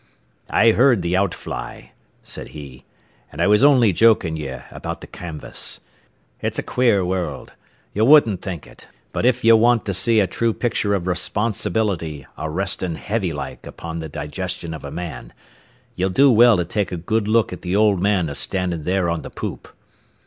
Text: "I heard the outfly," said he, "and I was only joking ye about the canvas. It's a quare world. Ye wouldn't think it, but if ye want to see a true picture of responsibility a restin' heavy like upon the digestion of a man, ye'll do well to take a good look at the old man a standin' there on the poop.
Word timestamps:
"I 0.49 0.71
heard 0.71 1.03
the 1.03 1.15
outfly," 1.15 1.89
said 2.23 2.47
he, 2.57 2.85
"and 3.31 3.39
I 3.39 3.45
was 3.45 3.63
only 3.63 3.93
joking 3.93 4.35
ye 4.35 4.57
about 4.71 5.01
the 5.01 5.05
canvas. 5.05 5.79
It's 6.41 6.57
a 6.57 6.63
quare 6.63 7.05
world. 7.05 7.53
Ye 7.93 8.01
wouldn't 8.01 8.41
think 8.41 8.65
it, 8.65 8.87
but 9.13 9.27
if 9.27 9.43
ye 9.43 9.51
want 9.51 9.85
to 9.85 9.93
see 9.93 10.19
a 10.19 10.25
true 10.25 10.53
picture 10.53 10.95
of 10.95 11.05
responsibility 11.05 12.25
a 12.35 12.49
restin' 12.49 12.95
heavy 12.95 13.31
like 13.31 13.67
upon 13.67 13.99
the 13.99 14.09
digestion 14.09 14.73
of 14.73 14.83
a 14.83 14.89
man, 14.89 15.33
ye'll 15.93 16.09
do 16.09 16.31
well 16.31 16.57
to 16.57 16.65
take 16.65 16.91
a 16.91 16.97
good 16.97 17.27
look 17.27 17.53
at 17.53 17.61
the 17.61 17.75
old 17.75 18.01
man 18.01 18.27
a 18.27 18.33
standin' 18.33 18.81
there 18.85 19.07
on 19.07 19.21
the 19.21 19.29
poop. 19.29 19.71